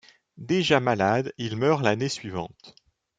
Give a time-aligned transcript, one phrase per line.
[0.39, 2.75] Déjà malade, il meurt l'année suivante.